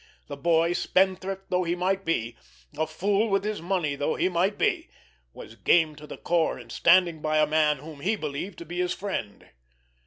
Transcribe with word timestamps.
The 0.25 0.35
boy, 0.35 0.73
spendthrift 0.73 1.51
though 1.51 1.63
he 1.63 1.75
might 1.75 2.03
be, 2.05 2.35
a 2.75 2.87
fool 2.87 3.29
with 3.29 3.43
his 3.43 3.61
money 3.61 3.95
though 3.95 4.15
he 4.15 4.29
might 4.29 4.57
be, 4.57 4.89
was 5.31 5.53
game 5.53 5.95
to 5.97 6.07
the 6.07 6.17
core 6.17 6.57
in 6.57 6.71
standing 6.71 7.21
by 7.21 7.37
a 7.37 7.45
man 7.45 7.77
whom 7.77 7.99
he 7.99 8.15
believed 8.15 8.57
to 8.57 8.65
be 8.65 8.79
his 8.79 8.95
friend. 8.95 9.49